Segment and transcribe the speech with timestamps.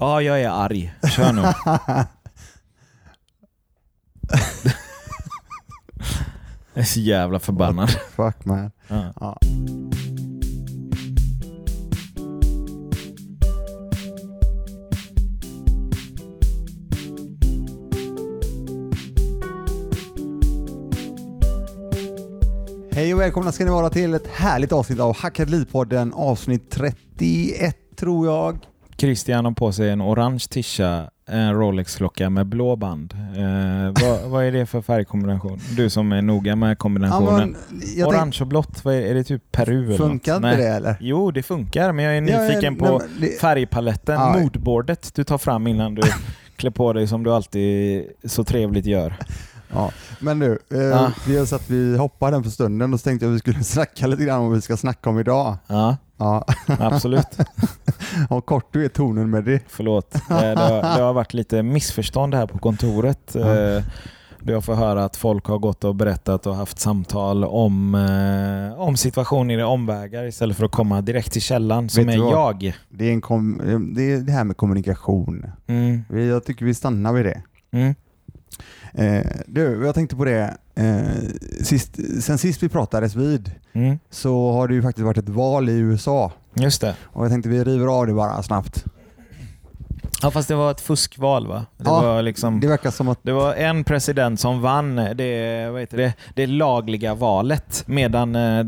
[0.00, 0.94] Ja, jag är arg.
[1.16, 1.42] Kör nu.
[6.74, 7.90] jag är så jävla förbannad.
[7.90, 8.70] Fuck man.
[8.88, 9.12] Ja.
[9.20, 9.38] Ja.
[22.92, 27.76] Hej och välkomna ska ni vara till ett härligt avsnitt av Hackad Liv-podden avsnitt 31
[27.96, 28.58] tror jag.
[29.00, 33.14] Christian har på sig en orange tisha, en Rolex-klocka med blå band.
[33.36, 35.60] Eh, vad, vad är det för färgkombination?
[35.76, 37.56] Du som är noga med kombinationen.
[37.96, 40.96] jag orange och blått, är, är det typ Peru eller Funkar inte det eller?
[41.00, 44.36] Jo, det funkar, men jag är Ja, nyfiken nej, på men färgpaletten, Ja.
[44.38, 46.02] moodboardet du tar fram innan du
[46.56, 49.16] klär på dig som du alltid så trevligt gör.
[49.72, 50.78] Ja, men nu, eh,
[51.34, 51.46] Ja.
[51.46, 54.06] så att vi hoppar den för stunden och så tänkte jag att vi skulle snacka
[54.06, 55.56] lite grann om vad vi ska snacka om idag.
[55.66, 57.38] Ja, Ja, absolut.
[58.30, 59.62] och kort du är tonen med det.
[59.68, 60.14] Förlåt.
[60.14, 63.30] Eh, Det har, det har varit lite missförstånd här på kontoret.
[63.34, 63.56] Ja.
[63.56, 63.82] Eh,
[64.40, 68.80] Då jag får höra att folk har gått och berättat och haft samtal om, eh,
[68.80, 72.32] om situationer i omvägar istället för att komma direkt till källan som Vet är vad?
[72.32, 72.72] jag.
[72.88, 75.46] Det är, en det är det här med kommunikation.
[75.66, 77.42] Mm, Jag tycker vi stannar vid det.
[77.70, 77.94] mm,
[78.92, 80.56] Eh, du, jag tänkte på det.
[80.78, 83.98] Eh, sist, sen sist vi pratades vid mm.
[84.10, 86.32] så har det ju faktiskt varit ett val i USA.
[86.54, 86.94] Just det.
[87.02, 88.84] Och jag tänkte vi river av det bara snabbt.
[90.22, 91.66] Ja, fast det var ett fuskval va?
[91.76, 95.68] Det, Ja, var liksom, Det verkar som att det var en president som vann det,
[95.70, 98.58] vad heter det, det lagliga valet medan eh,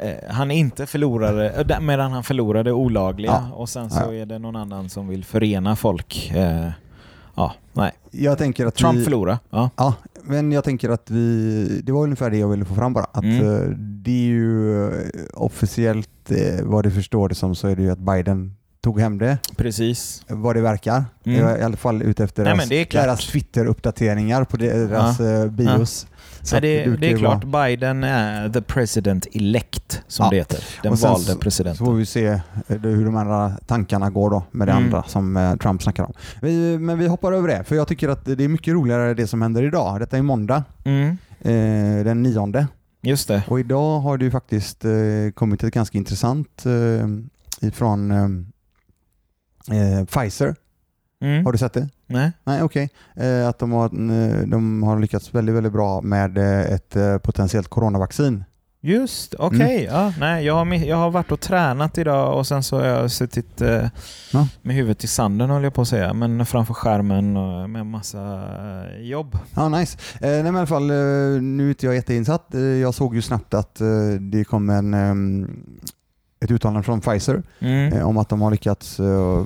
[0.00, 3.54] eh, han inte förlorade, medan han förlorade olagliga Ja.
[3.56, 4.14] och sen så Ja.
[4.14, 6.30] är det någon annan som vill förena folk.
[6.34, 6.70] Eh,
[7.34, 7.92] ja, nej.
[8.10, 9.38] jag tänker att Trump vi, förlorade.
[9.50, 9.70] Ja.
[9.76, 9.94] Ja,
[10.28, 13.04] men jag tänker att vi, det var ungefär det jag ville få fram bara.
[13.04, 13.46] Att Mm.
[13.46, 14.90] eh, det är ju eh,
[15.34, 18.54] officiellt, eh, vad du förstår det som, så är det ju att Biden
[18.88, 20.22] tog hem det, Precis.
[20.28, 21.04] vad det verkar.
[21.24, 21.60] Mm.
[21.60, 26.06] I alla fall ute efter Nej, deras, deras Twitter-uppdateringar på deras eh, bios.
[26.42, 30.30] Så Nej, det, det är klart, vara- Biden är the president elect, som Ja.
[30.30, 30.64] det heter.
[30.82, 31.86] Den Och sen valde så- Så presidenten.
[31.86, 34.84] får vi se eh, hur de andra tankarna går då med det Mm.
[34.84, 36.12] andra som eh, Trump snackar om.
[36.42, 39.26] Vi, men vi hoppar över det, för jag tycker att det är mycket roligare det
[39.26, 40.00] som händer idag.
[40.00, 41.08] Detta är måndag, Mm,
[41.40, 42.66] eh, den nionde.
[43.02, 43.42] just det.
[43.48, 44.90] Och idag har det ju faktiskt eh,
[45.34, 47.08] kommit ett ganska intressant eh,
[47.68, 48.10] ifrån
[49.70, 50.54] eh, eh, Pfizer.
[51.22, 51.44] Mm.
[51.44, 51.88] Har du sett det?
[52.06, 52.32] Nej.
[52.44, 52.90] Nej, okej.
[53.16, 57.18] Eh, att de har, eh, de har lyckats väldigt, väldigt bra med eh, ett eh,
[57.18, 58.44] potentiellt coronavaccin.
[58.80, 59.86] Just, okej.
[59.86, 59.94] Mm.
[59.94, 63.10] Ja, nej, jag, har, jag har varit och tränat idag och sen så har jag
[63.10, 63.86] suttit eh,
[64.32, 64.48] Ja.
[64.62, 68.42] med huvudet i sanden höll jag på att säga, men framför skärmen och med massa
[68.96, 69.38] eh, jobb.
[69.54, 69.98] Ja, nice.
[70.20, 70.96] Eh, nej, men i alla fall, eh,
[71.42, 72.54] nu är inte jag jätteinsatt.
[72.54, 73.86] Eh, jag såg ju snabbt att eh,
[74.20, 75.48] det kom en, eh,
[76.40, 77.92] ett uttalande från Pfizer Mm.
[77.92, 79.44] eh, om att de har lyckats eh,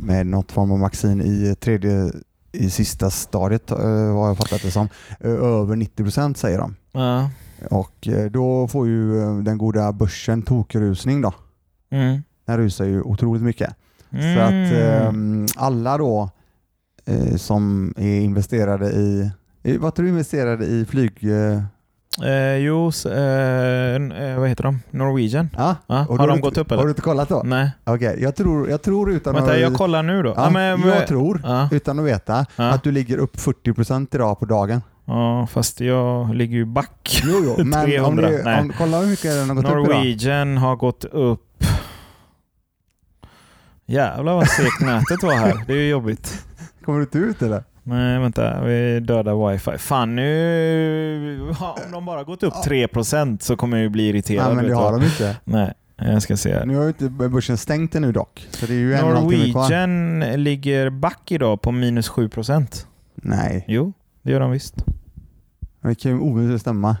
[0.00, 2.12] med något form av vaccin i tredje
[2.52, 4.88] i sista stadiet, eh, vad jag fattat det som.
[5.20, 6.74] Över 90% säger de.
[6.92, 7.30] Ja.
[7.70, 9.12] Och då får ju
[9.42, 11.32] den goda börsen tokrusning då.
[11.90, 12.22] Mm.
[12.46, 13.74] Den rusar ju otroligt mycket.
[14.10, 14.36] Mm.
[14.36, 15.12] Så att eh,
[15.64, 16.30] alla då
[17.36, 19.30] som är investerade i,
[19.62, 21.12] i vad tror du investerade i flyg?
[22.22, 24.80] Eh, jo, eh, eh, vad heter de?
[24.90, 25.48] Norwegian?
[25.86, 26.78] Och då har de du gått upp eller?
[26.78, 27.42] Har du inte kollat då?
[27.44, 27.70] Nej.
[27.84, 29.60] Okej, jag, tror, jag tror utan Vänta, att...
[29.60, 30.34] jag kollar nu då.
[30.36, 34.82] Ja, men, jag tror, utan att veta, att du ligger upp 40% idag på dagen.
[35.04, 37.22] ja, fast jag ligger ju back.
[37.24, 38.60] Jo, jo, men om 300, det, nej.
[38.60, 39.86] om, kolla hur mycket den har gått upp idag.
[39.86, 41.64] Norwegian har gått upp...
[43.86, 45.64] Jävlar vad segt nätet var här.
[45.66, 46.44] Det är ju jobbigt.
[46.84, 47.64] Kommer du inte ut eller?
[47.88, 48.64] Nej, vänta.
[48.64, 49.78] Vi dödar wifi.
[49.78, 51.46] Fan nu...
[51.60, 54.46] ja, Om de bara gått upp 3% så kommer jag ju bli irriterad.
[54.46, 55.36] Nej, men det du har de inte.
[55.44, 56.64] Nej, jag ska se.
[56.64, 59.04] Nu har ju inte börsen stängt ännu dock, så det är ju en.
[59.04, 62.86] Norwegian ligger back idag på minus 7%.
[63.14, 64.74] Nej, Jo, det gör de visst.
[65.82, 66.96] det kan ju omöjligt stämma.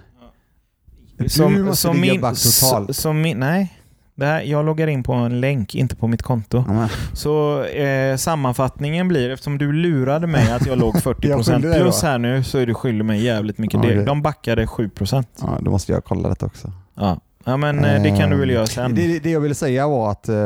[1.16, 2.96] Du Som, måste som ligga min, back totalt.
[2.96, 3.77] Som min, nej,
[4.18, 6.64] det här, jag loggar in på en länk, inte på mitt konto.
[6.68, 12.02] Men- Så eh, sammanfattningen blir, eftersom du lurade mig att jag låg 40% Jag plus
[12.02, 13.82] här nu, så är du skyldig mig jävligt mycket.
[13.82, 14.04] Det.
[14.04, 15.24] De backade 7%.
[15.40, 16.72] Ja, då måste jag kolla detta också.
[16.94, 18.94] Ja, ja men eh, det kan du väl göra sen.
[18.94, 20.36] Det, det jag ville säga var att eh,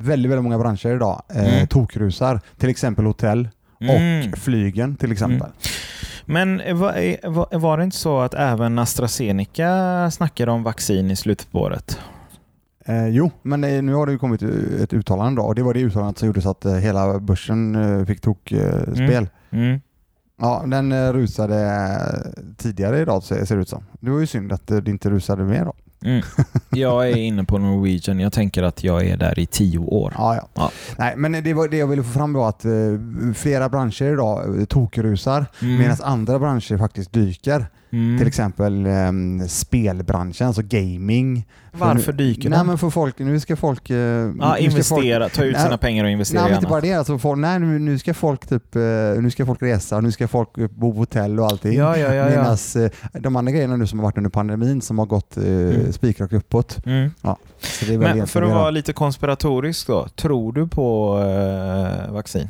[0.00, 1.66] väldigt, väldigt många branscher idag eh, Mm.
[1.66, 2.40] tokrusar.
[2.58, 3.48] Till exempel hotell
[3.80, 4.32] Mm.
[4.32, 5.48] och flygen till exempel.
[6.26, 11.10] Men eh, var, eh, var, var det inte så att även AstraZeneca snackade om vaccin
[11.10, 11.98] i slutet på året?
[12.86, 15.74] Eh, jo, men eh, nu har det ju kommit ett uttalande då och det var
[15.74, 18.84] det uttalandet som gjorde så att eh, hela börsen eh, fick tokspel.
[18.86, 19.28] Eh, spel.
[19.50, 19.80] Mm.
[20.40, 23.84] Ja, den eh, rusade eh, tidigare idag ser det ut som.
[24.00, 25.74] Det var ju synd att eh, det inte rusade mer då.
[26.04, 26.22] Mm.
[26.70, 28.20] Jag är inne på Norwegian.
[28.20, 30.14] Jag tänker att jag är där i tio år.
[30.18, 30.48] Ja, ja.
[30.54, 30.70] Ja.
[30.98, 32.72] Nej, men det var det jag ville få fram var att eh,
[33.34, 35.78] flera branscher idag eh, tokrusar Mm.
[35.78, 37.66] medan andra branscher faktiskt dyker.
[37.94, 38.18] Mm.
[38.18, 41.46] Till exempel eh, spelbranschen, alltså gaming.
[41.72, 42.66] För Varför nu, dyker Nej den?
[42.66, 43.90] men för folk, nu ska folk...
[43.90, 46.68] Eh, Ja, ska folk investera, ta ut Nej, sina pengar och investera Nej, men inte
[46.70, 46.92] bara det.
[46.92, 48.82] Alltså, folk, nej, nu, nu ska folk typ, eh,
[49.20, 51.72] nu ska folk resa, nu ska folk bo på hotell och allting.
[51.78, 52.30] Ja, ja, ja.
[52.30, 52.56] ja.
[52.74, 55.92] Medan eh, de andra grejerna nu som har varit under pandemin som har gått Mm.
[55.92, 56.86] spikrakt uppåt.
[56.86, 57.10] Mm.
[57.88, 61.14] Väl Men för att vara lite konspiratorisk då, tror du på
[62.10, 62.48] vaccin?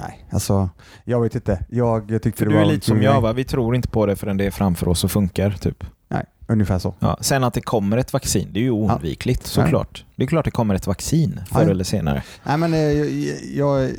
[0.00, 0.68] Nej, alltså
[1.04, 1.64] jag vet inte.
[1.68, 3.32] Jag tyckte För det du var är lite som jag va?
[3.32, 5.50] Vi tror inte på det förrän det är framför oss och funkar.
[5.50, 5.84] Typ.
[6.08, 6.94] Nej, ungefär så.
[6.98, 7.16] Ja.
[7.20, 10.04] Sen att det kommer ett vaccin, det är ju oundvikligt såklart.
[10.16, 11.70] Det är klart det kommer ett vaccin förr Ja.
[11.70, 12.22] eller senare.
[12.44, 13.08] Nej men eh, jag,
[13.54, 13.90] jag,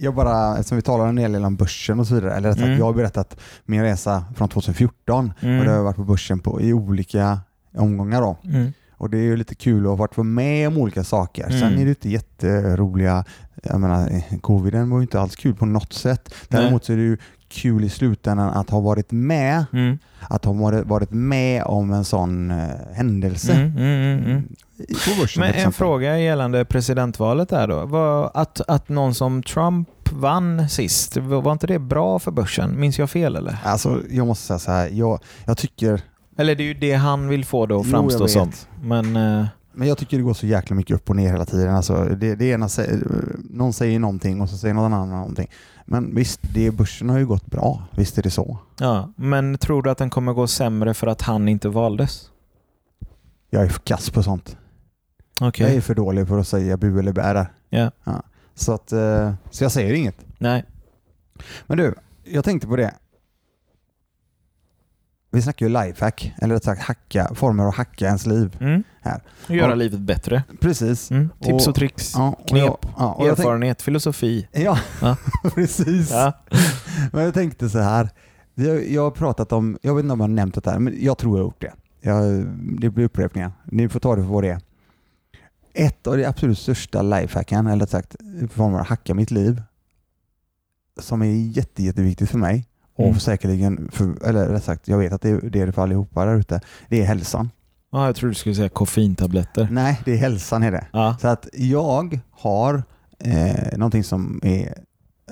[0.00, 2.64] jag bara, eftersom vi talar en hel del om börsen och så vidare, eller rättare
[2.66, 2.78] Mm.
[2.78, 5.58] jag har berättat min resa från 2014 Mm.
[5.58, 7.38] och det har varit på börsen på, i olika
[7.76, 8.36] omgångar då.
[8.44, 8.72] Mm.
[9.00, 11.46] Och det är ju lite kul att ha varit med om olika saker.
[11.46, 11.60] Mm.
[11.60, 13.24] Sen är det inte jätteroliga,
[13.62, 16.34] jag menar coviden var ju inte alls kul på något sätt.
[16.48, 17.16] Däremot så är det ju
[17.48, 19.98] kul i slutändan att ha varit med, Mm.
[20.28, 20.52] att ha
[20.84, 23.52] varit, med om en sån eh, händelse.
[23.52, 24.48] Mm, mm, mm, mm.
[25.20, 27.86] Börsen Men en fråga gällande presidentvalet där då.
[27.86, 32.80] Var att, att någon som Trump vann sist, var var inte det bra för börsen?
[32.80, 33.58] Minns jag fel eller?
[33.64, 36.00] Alltså jag måste säga så här, jag, jag tycker
[36.40, 38.52] Eller det är ju det han vill få det att framstå som.
[38.82, 39.16] Men...
[39.16, 41.74] eh, Men jag tycker det går så jäkla mycket upp och ner hela tiden.
[41.74, 43.00] Alltså, det, det ena säger,
[43.50, 45.50] någon säger någonting och så säger någon annan någonting.
[45.84, 47.82] Men visst, det, börsen har ju gått bra.
[47.96, 48.58] Visst är det så.
[48.78, 52.30] Ja, men tror du att den kommer gå sämre för att han inte valdes?
[53.50, 54.56] Jag är för kass på sånt.
[55.40, 55.66] Okej.
[55.66, 57.46] Jag är för dålig för att säga bu eller bä där.
[57.68, 57.90] Ja.
[58.54, 60.16] Så, att, eh, så jag säger inget.
[60.38, 60.64] Nej.
[61.66, 61.94] Men du,
[62.24, 62.94] jag tänkte på det.
[65.32, 68.56] Vi snackar ju lifehack, eller rätt sagt hacka, former att hacka ens liv.
[68.60, 68.82] Mm.
[69.02, 69.22] Här.
[69.48, 69.74] Och göra Ja.
[69.74, 70.42] livet bättre.
[70.60, 71.10] Precis.
[71.10, 71.28] Mm.
[71.40, 72.12] Tips och, Och- tricks.
[72.14, 72.62] Ja, och Knep.
[72.64, 74.48] Jag, ja, och jag tänk, Erfarenhet, filosofi.
[74.52, 75.16] ja, Ja.
[75.54, 76.10] precis.
[76.10, 76.32] Ja.
[77.12, 78.08] Men jag tänkte så här.
[78.54, 80.96] Jag, jag har pratat om, jag vet inte om jag har nämnt det här, men
[81.04, 81.72] jag tror jag har gjort det.
[82.00, 82.46] Jag,
[82.80, 83.52] det blir upprepningar.
[83.64, 84.60] Ni får ta det för vad det är.
[85.74, 88.16] Ett av de absolut största lifehacken, eller rätt sagt
[88.52, 89.62] former att hacka mitt liv,
[91.00, 91.26] som är
[91.56, 92.66] jätte, jätteviktigt för mig
[93.00, 93.20] och Mm.
[93.20, 96.60] säkerligen, för, eller rätt sagt, jag vet att det är det för allihopa där ute,
[96.88, 97.50] det är hälsan.
[97.92, 99.68] Ja, jag tror du skulle säga koffeintabletter.
[99.70, 100.86] Nej, det är hälsan är det.
[100.92, 101.16] Ja.
[101.20, 102.82] Så att jag har
[103.24, 104.74] eh, någonting som är,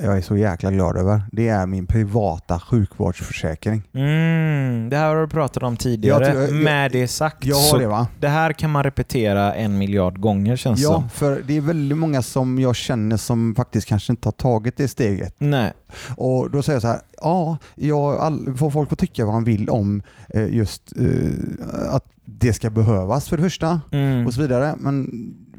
[0.03, 1.23] jag är så jäkla glad över.
[1.33, 3.83] Det är min privata sjukvårdsförsäkring.
[3.95, 6.27] Mm, det här har du pratat om tidigare.
[6.27, 8.07] Jag jag- Med det sagt Jag har det va?
[8.21, 11.09] det här kan man repetera en miljard gånger känns Ja, som.
[11.09, 14.89] för det är väldigt många som jag känner som faktiskt kanske inte har tagit det
[14.89, 15.35] steget.
[15.39, 15.73] Nej.
[16.17, 19.45] Och då säger jag så här, ja, jag, all, får folk får tycka vad de
[19.45, 24.27] vill om eh, just eh, att det ska behövas för det första Mm.
[24.27, 24.75] och så vidare.
[24.79, 25.11] Men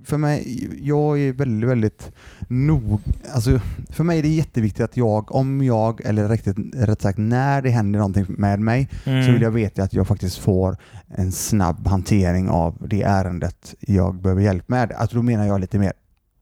[0.06, 2.12] för mig, jag är väldigt, väldigt
[2.48, 3.00] nog,
[3.34, 3.60] alltså
[3.90, 7.70] för mig är det jätteviktigt att jag, om jag, eller riktigt, rätt sagt när det
[7.70, 9.26] händer någonting med mig, Mm.
[9.26, 14.16] så vill jag veta att jag faktiskt får en snabb hantering av det ärendet jag
[14.22, 14.92] behöver hjälp med.
[14.92, 15.94] Alltså då menar jag lite mer,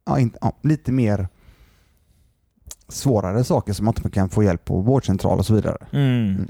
[0.05, 1.27] ja, inte, ja, lite mer
[2.89, 5.77] svårare saker som man inte kan få hjälp på vårdcentral och så vidare.
[5.91, 6.47] Mm.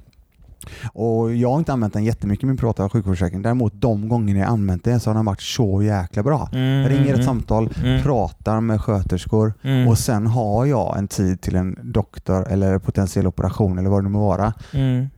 [0.93, 3.41] Och jag har inte använt den jättemycket i min privata sjukvårdsförsäkring.
[3.41, 6.49] Däremot de gånger jag använt den så har den varit så jäkla bra.
[6.53, 6.81] Mm.
[6.81, 11.07] Jag ringer ett mm, samtal, mm, pratar med sköterskor mm, och sen har jag en
[11.07, 14.53] tid till en doktor eller potentiell operation eller vad det nu må vara.
[14.73, 15.09] mm.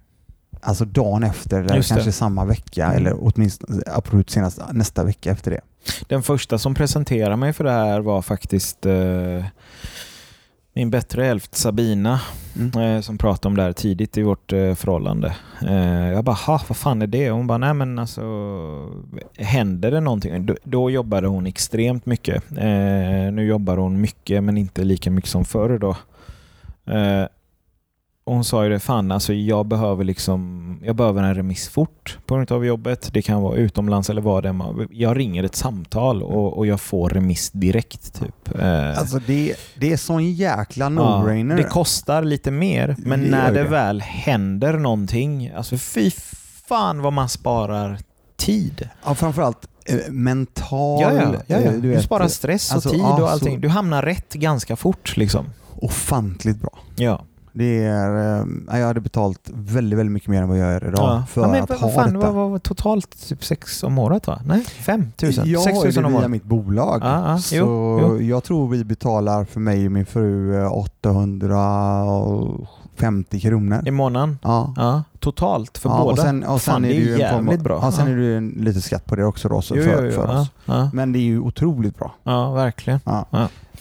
[0.62, 1.96] Alltså dagen efter eller Just det.
[1.96, 2.98] kanske samma vecka Mm.
[2.98, 5.62] eller åtminstone absolut senast nästa vecka efter det.
[6.08, 9.46] Den första som presenterade mig för det här var faktiskt eh,
[10.74, 12.22] min bättre hälft Sabina
[12.56, 12.96] Mm.
[12.96, 15.36] eh, som pratade om det här tidigt i vårt eh, förhållande.
[15.68, 17.30] Eh, jag bara, ha, vad fan är det?
[17.30, 18.22] Hon bara, nej men alltså
[19.38, 20.46] händer det någonting?
[20.46, 22.44] Då, då jobbade hon extremt mycket.
[23.32, 25.96] Nu jobbar hon mycket men inte lika mycket som förr då.
[28.30, 32.18] Och hon sa ju det, fan alltså jag behöver liksom, jag behöver en remiss fort
[32.26, 33.10] på grund av jobbet.
[33.14, 34.88] Det kan vara utomlands eller vad det är.
[34.92, 38.60] Jag ringer ett samtal och, och jag får remiss direkt typ.
[38.60, 41.56] Eh, Alltså det, det är sån jäkla Ja, no-brainer.
[41.58, 46.12] det kostar lite mer, men Det när det väl händer någonting, alltså fy
[46.68, 48.00] fan vad man sparar
[48.38, 48.90] tid.
[49.06, 51.02] ja, framförallt eh, mental...
[51.02, 51.58] Ja, ja, ja, ja.
[51.58, 53.62] eh, Du, vet, sparar stress och alltså, tid ja, och allting.
[53.62, 55.46] Du hamnar rätt ganska fort liksom.
[55.82, 56.80] Ofantligt bra.
[56.96, 57.26] Ja.
[57.54, 58.40] Det är,
[58.70, 61.48] eh, jag hade betalt väldigt, väldigt mycket mer än vad jag gör idag för ja,
[61.48, 62.32] men, att vad ha fan, detta.
[62.32, 64.42] Vad var totalt typ sex om året va?
[64.46, 65.50] Nej, fem tusen?
[65.50, 66.32] Jag Sex tusen om via året?
[66.32, 67.02] mitt bolag.
[67.04, 73.40] Ja, ja, så jo, jag tror vi betalar för mig och min fru eh, 850
[73.40, 73.88] kronor.
[73.88, 74.40] I månaden?
[74.44, 74.74] Ja.
[74.78, 76.12] Ja, totalt för ja, båda?
[76.12, 77.80] Och sen, och sen Fan, är det ju en form jävligt bra.
[77.82, 78.12] Ja, sen Ja.
[78.14, 80.12] är det ju en, lite skatt på det också då, så Jo, för, jo, jo,
[80.12, 80.52] för ja, oss.
[80.66, 82.16] ja, Men det är ju otroligt bra.
[82.24, 83.00] ja, verkligen.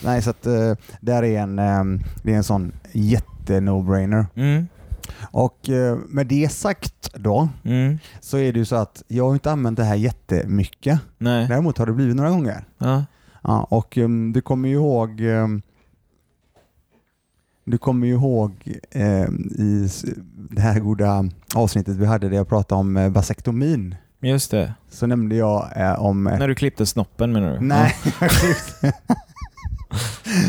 [0.01, 1.85] Nej, så att eh, där är en, eh,
[2.23, 4.27] det är en sån jätte-no-brainer.
[4.35, 4.69] Mm,
[5.31, 9.33] Och eh, med det sagt då, mm, så är det ju så att jag har
[9.33, 11.01] inte använt det här jättemycket.
[11.19, 11.49] nej.
[11.49, 12.65] Däremot har det blivit några gånger.
[12.79, 13.05] Ja.
[13.71, 15.63] Och um, du kommer ju ihåg um,
[17.71, 18.53] du kommer ju ihåg
[18.95, 19.89] um, i
[20.51, 23.95] det här goda avsnittet vi hade där jag pratade om uh, vasektomin.
[24.23, 24.75] Just det.
[24.91, 26.27] Så nämnde jag eh, om...
[26.27, 27.61] eh, När du klippte snoppen menar du?
[27.67, 28.91] nej, Ja.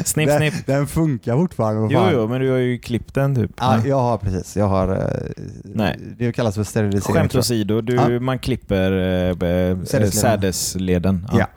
[0.06, 0.66] Snipp, den, snipp.
[0.66, 1.94] den funkar fortfarande.
[1.94, 3.52] Jo, jo, men du har ju klippt den typ.
[3.58, 4.58] Ja, jag har precis.
[4.58, 4.92] Jag har...
[4.92, 6.00] eh, Nej.
[6.18, 7.16] Det kallas för sterilisering.
[7.16, 7.40] Skämt jag.
[7.40, 8.20] åsido, du, Ja.
[8.20, 10.12] man klipper eh, eh, Sädesleden.
[10.12, 11.28] sädesleden.
[11.34, 11.48] Ja.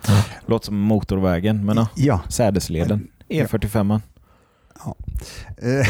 [0.47, 1.89] Låter som motorvägen, men ja.
[1.95, 2.21] Ja.
[2.29, 3.09] Sädesleden.
[3.29, 4.01] E45.
[5.57, 5.87] Eh,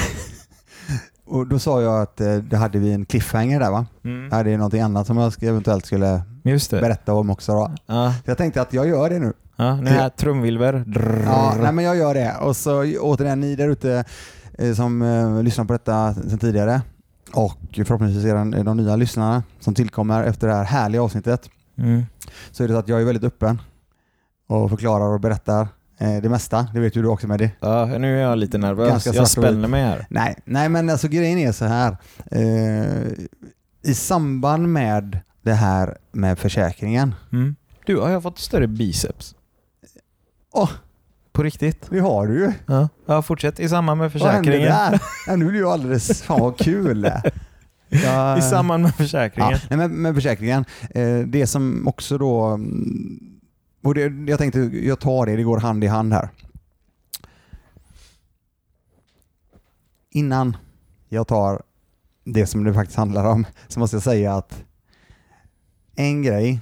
[1.27, 3.87] och då sa jag att eh, det hade vi en cliffhanger där va?
[4.05, 4.29] Mm.
[4.33, 6.23] Ja, det är någonting annat som jag eventuellt skulle
[6.71, 7.73] berätta om också då.
[7.87, 8.15] Ja.
[8.25, 9.33] Så jag tänkte att jag gör det nu.
[9.57, 10.85] Ja, nu är här trumvilver.
[11.27, 12.37] Ja, nej, men jag gör det.
[12.41, 14.05] Och så återigen ni där ute
[14.59, 16.83] eh, som eh, lyssnar på detta sedan tidigare
[17.33, 22.03] och förhoppningsvis är det de nya lyssnarna som tillkommer efter det här härliga avsnittet Mm.
[22.51, 23.61] så är det så att jag är väldigt öppen
[24.49, 25.67] och förklarar och berättar eh,
[26.11, 26.67] det mesta.
[26.75, 27.51] Det vet ju du också med det.
[27.61, 28.89] Ja, nu är jag lite nervös.
[28.89, 30.07] Ganska jag spänner mig här.
[30.11, 31.97] Nej, nej men alltså grejen är så här.
[32.31, 33.13] Eh,
[33.83, 37.15] I samband med det här med försäkringen.
[37.33, 37.57] Mm.
[37.87, 39.35] Du, har jag fått större biceps?
[40.53, 40.71] Åh.
[41.33, 41.87] På riktigt?
[41.91, 42.53] Det har du ju.
[42.67, 42.89] Ja.
[43.07, 43.61] ja, fortsätt.
[43.61, 44.69] I samband med Vad händer försäkringen.
[44.91, 45.01] där?
[45.27, 47.11] Ja, nu blir jag alldeles, fan vad kul.
[47.89, 49.51] Ja, I samband med försäkringen.
[49.53, 50.65] Ja, nej, men med försäkringen.
[50.91, 52.59] Eh, det som också då...
[53.83, 56.29] Och det, jag tänkte, jag tar det, det går hand i hand här.
[60.11, 60.57] Innan
[61.09, 61.63] jag tar
[62.25, 64.65] det som det faktiskt handlar om så måste jag säga att
[65.95, 66.61] en grej,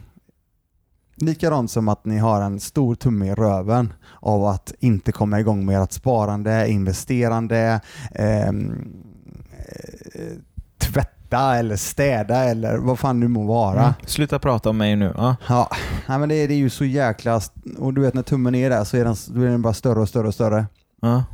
[1.14, 5.66] likadant som att ni har en stor tumme i röven av att inte komma igång
[5.66, 7.80] med ert sparande, investerande,
[8.12, 8.52] eh,
[11.30, 13.82] tvätta eller städa eller vad fan det må vara.
[13.82, 13.92] Mm.
[14.06, 15.14] Sluta prata om mig nu.
[15.16, 15.36] Ja.
[15.48, 15.70] Ja,
[16.08, 17.40] nej, men det, det är ju så jäkla...
[17.78, 20.00] Och du vet när tummen är där så är den, då är den bara större
[20.00, 20.66] och större och större.
[21.02, 21.24] Ja.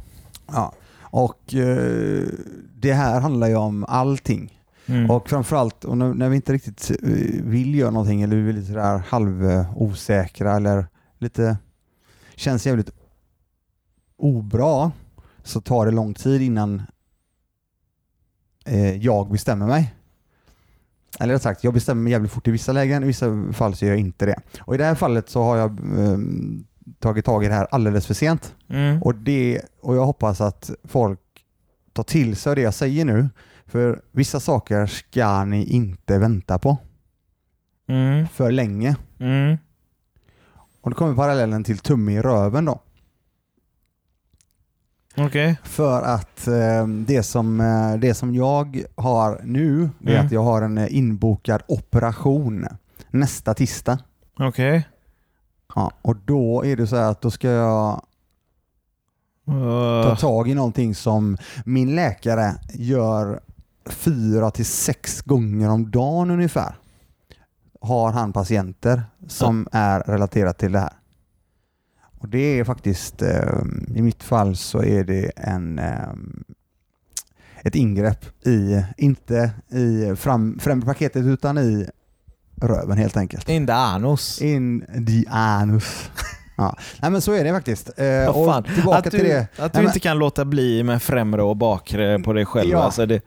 [0.52, 0.72] Ja.
[1.00, 2.22] Och eh,
[2.74, 4.52] det här handlar ju om allting.
[4.88, 5.10] Mm.
[5.10, 8.52] Och framförallt och när, när vi inte riktigt eh, vill göra någonting eller vi är
[8.52, 10.86] lite sådär halvosäkra eller
[11.18, 11.56] lite
[12.36, 12.90] känns jävligt
[14.18, 14.92] obra
[15.42, 16.82] så tar det lång tid innan
[18.66, 19.94] eh, jag bestämmer mig.
[21.20, 23.84] Eller rätt sagt, jag bestämmer mig jävligt fort i vissa lägen, i vissa fall så
[23.84, 24.40] gör jag inte det.
[24.60, 26.18] Och i det här fallet så har jag eh,
[26.98, 28.54] tagit tag i det här alldeles för sent.
[28.68, 29.02] Mm.
[29.02, 31.20] Och, det, och jag hoppas att folk
[31.92, 33.28] tar till sig det jag säger nu.
[33.66, 36.78] För vissa saker ska ni inte vänta på
[37.88, 38.28] Mm.
[38.28, 38.96] för länge.
[39.18, 39.56] Mm.
[40.80, 42.80] Och då kommer parallellen till tumme i röven då.
[45.18, 45.56] Okej.
[45.64, 50.26] För att eh, det, som, eh, det som jag har nu det är Mm.
[50.26, 52.66] att jag har en eh, inbokad operation
[53.10, 53.98] nästa tisdag.
[54.38, 54.88] Okej.
[55.74, 58.02] Ja, och då är det så här att då ska jag
[59.46, 59.52] ta
[60.10, 63.40] Uh, tag i någonting som min läkare gör
[63.86, 66.74] fyra till sex gånger om dagen ungefär.
[67.80, 70.92] Har han patienter som är relaterat till det här.
[72.18, 73.62] Och det är faktiskt, eh,
[73.94, 76.08] i mitt fall så är det en eh,
[77.62, 81.86] ett ingrepp i, inte i fram, främre paketet utan i
[82.62, 83.48] röven helt enkelt.
[83.48, 84.42] in the anus.
[84.42, 86.10] In the anus.
[86.56, 86.76] ja.
[87.00, 87.90] Nej men så är det faktiskt.
[87.98, 89.40] Eh, och tillbaka Att du, till det.
[89.40, 92.70] att du Nej, men- inte kan låta bli med främre och bakre på dig själv.
[92.70, 92.78] Ja.
[92.78, 93.20] Alltså det,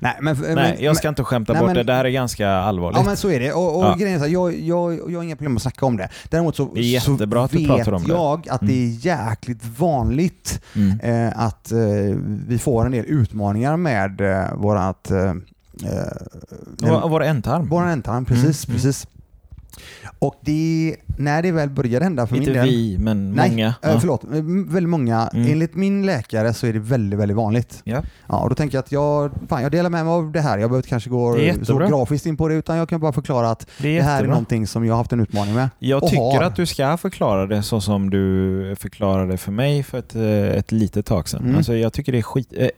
[0.00, 1.82] Nej, men, nej, men, jag ska inte skämta nej, bort men- det.
[1.82, 2.98] Det här är ganska allvarligt.
[2.98, 3.52] Ja men så är det.
[3.52, 3.94] Och, och Ja.
[3.98, 6.08] grejen är så jag, jag, jag har inga problem att snacka om det.
[6.30, 8.08] Däremot så, Det är jättebra att vet pratar om det.
[8.12, 11.00] jag att det är jäkligt vanligt Mm.
[11.00, 11.78] eh, att eh,
[12.48, 15.18] vi får en del utmaningar med eh, vårat eh,
[16.84, 17.68] eh, var ändtarm?
[17.68, 18.24] vår ändtarm.
[18.24, 19.06] Precis, Mm, precis.
[20.18, 22.68] Och det, när det väl börjar hända för Inte min del.
[22.68, 23.66] vi, men Nej, många.
[23.66, 24.00] eh, Ja.
[24.00, 24.30] förlåt, eh,
[24.72, 25.28] väldigt många.
[25.34, 25.52] Mm.
[25.52, 27.80] Enligt min läkare så är det väldigt, väldigt vanligt.
[27.84, 28.02] Ja.
[28.26, 30.50] Ja, och då tänker jag att jag, fan, jag delar med mig av det här.
[30.50, 33.50] Jag behöver inte kanske gå så grafiskt in på det utan jag kan bara förklara
[33.50, 35.68] att Det det här är någonting som jag har haft en utmaning med.
[35.78, 36.42] Jag tycker har.
[36.42, 40.22] att du ska förklara det så som du förklarade för mig för ett, eh,
[40.58, 41.42] ett litet tag sedan.
[41.44, 41.56] Mm.
[41.56, 42.52] Alltså jag tycker det är skit...
[42.56, 42.68] Eh,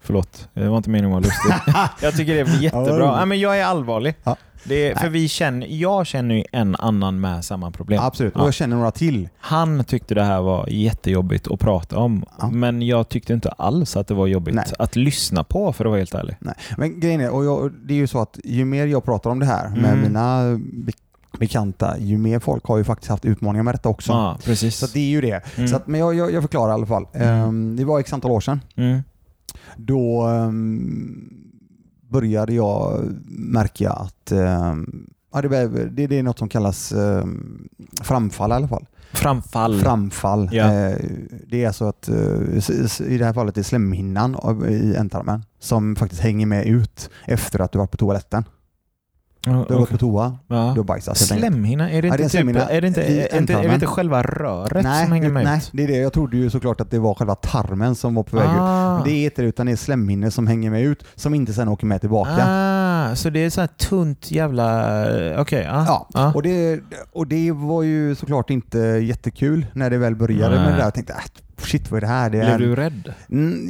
[0.00, 1.72] Förlåt, det var inte meningen att vara lustig.
[2.06, 2.98] jag tycker det är jättebra.
[3.18, 4.14] Ja, men jag är allvarlig.
[4.24, 4.36] Ja.
[4.64, 5.12] Det för Nej.
[5.12, 8.00] vi känner, jag känner ju en annan med samma problem.
[8.02, 8.40] Absolut, Ja.
[8.40, 9.28] och jag känner några till.
[9.38, 12.50] Han tyckte det här var jättejobbigt att prata om, Ja.
[12.50, 14.64] men jag tyckte inte alls att det var jobbigt Nej.
[14.78, 16.36] att lyssna på för att vara helt ärlig.
[16.40, 16.54] Nej.
[16.76, 19.38] Men grejen är, och jag, det är ju så att ju mer jag pratar om
[19.38, 20.00] det här med Mm.
[20.00, 20.92] mina be-
[21.38, 24.12] bekanta, ju mer folk har ju faktiskt haft utmaningar med detta också.
[24.12, 24.76] Ja, precis.
[24.76, 25.42] Så det är ju det.
[25.56, 25.68] Mm.
[25.68, 27.06] Så att, men jag, jag, jag förklarar i alla fall.
[27.12, 27.28] Mm.
[27.48, 28.60] Ehm, det var x antal år sedan.
[28.76, 29.00] mm.
[29.76, 31.37] Då ehm,
[32.08, 37.68] började jag märka att ehm, ja, det, det, det är något som kallas um,
[38.02, 38.86] framfall i alla fall.
[39.12, 39.80] Framfall.
[39.80, 40.48] Framfall.
[40.52, 40.72] Ja.
[40.72, 40.96] Eh,
[41.46, 44.36] det är alltså att eh, i det här fallet är slemhinnan
[44.68, 48.44] i ändtarmen som faktiskt hänger med ut efter att du varit på toaletten.
[49.50, 50.70] Ja, Du har gått på toa, Ja.
[50.74, 51.16] du har bajsat.
[51.18, 53.68] Slemhinna, är det Ja, inte, det är typ, är det inte, är det inte, är
[53.68, 55.70] det inte själva röret nej, som hänger med nej, ut?
[55.72, 55.96] det är det.
[55.96, 58.56] Jag trodde ju såklart att det var själva tarmen som var på väg ut.
[58.58, 58.94] Ah.
[58.94, 61.52] Men det är inte det, utan det är slemhinnor som hänger med ut som inte
[61.52, 62.44] sen åker med tillbaka.
[62.46, 64.94] Ah, så det är så här tunt jävla...
[65.40, 65.84] Okej, ja.
[65.86, 66.32] Ja, ja.
[66.34, 66.80] Och, det,
[67.12, 70.64] och det var ju såklart inte jättekul när det väl började Nej.
[70.64, 70.84] med det där.
[70.84, 71.18] Jag tänkte, äh,
[71.66, 72.30] shit vad är det här?
[72.30, 73.12] Det Blev är du rädd?
[73.30, 73.68] Mm,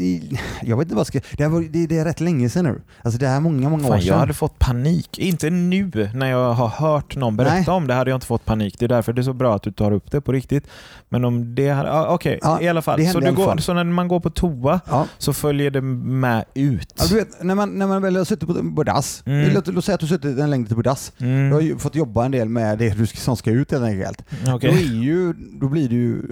[0.62, 1.20] jag vet inte vad jag ska...
[1.36, 2.80] Det, här var, det, det är rätt länge sedan nu.
[3.02, 4.08] Alltså det här är många, många år Fan, sedan.
[4.08, 5.18] jag hade fått panik.
[5.18, 7.64] Inte nu när jag har hört någon berätta Nej.
[7.68, 8.76] om det hade jag inte fått panik.
[8.78, 10.64] Det är därför det är så bra att du tar upp det på riktigt.
[11.08, 11.92] Men om det hade...
[11.92, 13.06] Ah, Okej, Ja, i alla fall.
[13.06, 15.06] Så, du går, så när man går på toa Ja.
[15.18, 16.94] så följer det med ut?
[16.98, 19.54] Ja, du vet, när man, när man väl har suttit på, på dass, Mm.
[19.54, 21.12] låt, låt säga att du har suttit en längre tid på dass.
[21.18, 21.60] Du har Mm.
[21.66, 24.22] ju fått jobba en del med det du som ska ut helt enkelt.
[24.54, 24.70] Okej.
[24.70, 26.22] Då, är ju, då blir du ju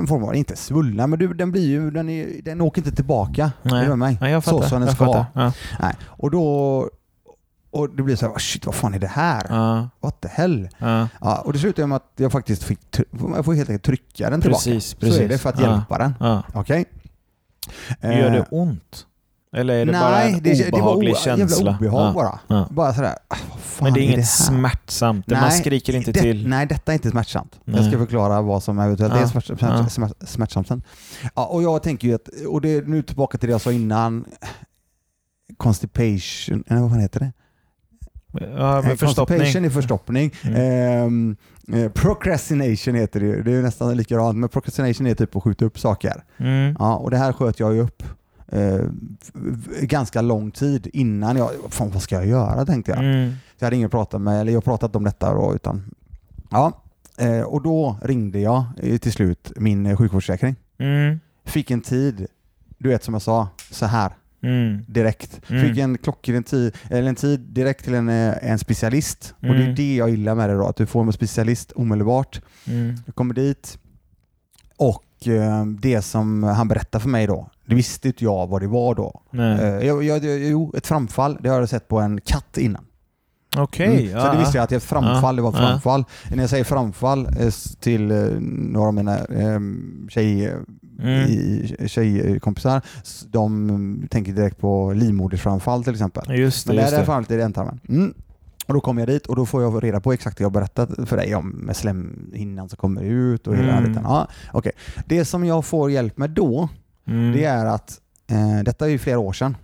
[0.00, 0.56] en form av, inte
[0.96, 3.52] svullna, men du, den blir ju, den, är, den åker inte tillbaka.
[3.62, 3.78] Nej.
[3.78, 4.18] Är du med mig?
[4.20, 4.62] Ja, jag fattar.
[4.62, 5.26] så som den jag ska fattar.
[5.34, 5.52] Ja.
[5.80, 5.94] Nej.
[6.06, 6.90] Och då
[7.70, 9.46] och det blir så här, shit vad fan är det här?
[9.48, 9.88] Ja.
[10.00, 10.68] What the hell?
[10.78, 11.08] Ja.
[11.20, 12.80] Ja, och det slutade med att jag faktiskt fick,
[13.36, 14.62] jag får helt enkelt trycka den tillbaka.
[14.64, 15.20] Precis, Så precis.
[15.20, 15.70] är det för att Ja.
[15.70, 16.14] hjälpa den.
[16.54, 16.84] Okej?
[18.02, 19.06] Gör det Eh, ont?
[19.56, 21.56] Eller är det bara Nej, en det, det var obehaglig känsla?
[21.70, 22.12] jävla obehag Ja.
[22.14, 22.38] bara.
[22.46, 22.68] Ja.
[22.70, 23.36] Bara sådär, ah,
[23.80, 24.22] Men det är inget här?
[24.24, 25.26] smärtsamt?
[25.30, 26.48] Man Nej, skriker inte det, till?
[26.48, 27.60] Nej, detta är inte smärtsamt.
[27.64, 27.88] Jag Nej.
[27.90, 29.20] ska förklara vad som eventuellt Ja.
[29.20, 29.88] är smärt, smärt, Ja.
[29.88, 30.82] smärt, smärtsamt sen.
[31.34, 33.72] Ja, och jag tänker ju att, och det är nu tillbaka till det jag sa
[33.72, 34.24] innan,
[35.56, 37.32] constipation, eller vad fan heter det?
[38.56, 38.96] Ja, Eh.
[38.96, 40.34] Constipation är förstoppning.
[40.42, 40.56] Mm.
[40.60, 41.36] Ehm,
[41.72, 43.42] eh, procrastination heter det ju.
[43.42, 46.24] Det är nästan likadant, men procrastination är typ att skjuta upp saker.
[46.38, 46.76] Mm.
[46.78, 48.02] Ja, och det här sköt jag ju upp
[48.48, 48.80] eh,
[49.82, 52.98] ganska lång tid innan jag, fan vad ska jag göra tänkte jag.
[53.00, 53.32] Mm.
[53.58, 55.82] Jag hade ingen att prata med, eller jag pratat om detta då, utan
[56.50, 56.72] ja.
[57.18, 60.56] Eh, och då ringde jag eh, till slut min eh, sjukvårdsförsäkring.
[60.78, 61.20] Mm.
[61.44, 62.26] Fick en tid,
[62.78, 64.84] du vet som jag sa, så här Mm.
[64.88, 65.40] direkt.
[65.50, 65.62] Mm.
[65.68, 69.34] Fick en klockren tid, eller en tid direkt till en, eh, en specialist.
[69.40, 69.74] Och det är Mm.
[69.74, 72.40] det jag gillar med det då, att du får en specialist omedelbart.
[72.66, 72.94] Mm.
[73.06, 73.78] Jag kommer dit
[74.76, 75.02] och
[75.78, 79.22] det som han berättade för mig då, det visste inte jag vad det var då.
[79.32, 82.84] Eh, jag, jag, jo, ett framfall, det har jag sett på en katt innan.
[83.56, 84.10] Okej.
[84.10, 84.22] Mm.
[84.24, 86.04] Så det visste jag att ett framfall, det var framfall.
[86.30, 87.50] När jag säger framfall eh,
[87.80, 89.60] till eh, några av mina eh,
[90.08, 90.52] tjej,
[91.02, 91.88] Mm.
[91.88, 92.82] tjejkompisar,
[93.28, 96.38] de tänker direkt på livmodersframfall till exempel.
[96.38, 96.74] Just det.
[96.74, 97.80] Men det här fallet är det ändtarmen.
[97.88, 98.14] Mm.
[98.66, 100.90] Och då kommer jag dit och då får jag reda på exakt det jag berättat
[101.08, 103.90] för dig om med slemhinnan som kommer ut och hela den Mm.
[103.90, 104.02] biten.
[104.04, 104.72] Ja, okej.
[105.06, 106.68] Det som jag får hjälp med då,
[107.06, 107.32] Mm.
[107.32, 109.56] det är att, eh, detta är ju flera år sedan,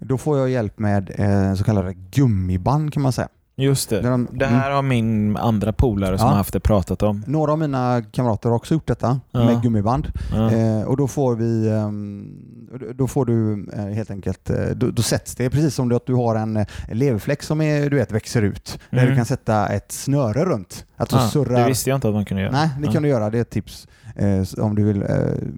[0.00, 3.28] då får jag hjälp med eh, så kallade gummiband kan man säga.
[3.58, 4.00] Just det.
[4.00, 6.30] Där de- Det här har min andra polare som Ja.
[6.30, 7.24] har haft det pratat om.
[7.26, 9.44] Några av mina kamrater har också gjort detta Ja.
[9.44, 10.08] med gummiband.
[10.34, 10.50] Ja.
[10.52, 12.30] Eh, och då får vi, ehm,
[12.94, 16.14] då får du eh, helt enkelt, eh, då, då sätts det precis som att du
[16.14, 18.78] har en eh, leverfläck som är, du vet, växer ut.
[18.90, 19.10] Där Mm.
[19.10, 20.86] du kan sätta ett snöre runt.
[20.96, 21.60] Att du Ah, surrar.
[21.62, 22.52] det visste jag inte att man kunde göra.
[22.52, 23.30] Nej, det kan du göra.
[23.30, 25.02] Det är ett tips eh, om du vill.
[25.02, 25.08] Eh,